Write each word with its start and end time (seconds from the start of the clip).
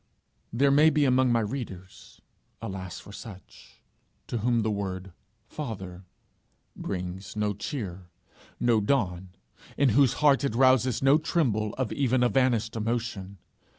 There 0.51 0.71
may 0.71 0.89
be 0.89 1.05
among 1.05 1.31
my 1.31 1.41
readers 1.41 2.23
alas 2.59 2.99
for 2.99 3.11
such! 3.11 3.81
to 4.25 4.39
whom 4.39 4.63
the 4.63 4.71
word 4.71 5.13
Father 5.45 6.05
brings 6.75 7.35
no 7.35 7.53
cheer, 7.53 8.09
no 8.59 8.81
dawn, 8.81 9.29
in 9.77 9.89
whose 9.89 10.13
heart 10.13 10.43
it 10.43 10.55
rouses 10.55 11.03
no 11.03 11.19
tremble 11.19 11.75
of 11.75 11.91
even 11.93 12.23
a 12.23 12.29
vanished 12.29 12.75
emotion. 12.75 13.37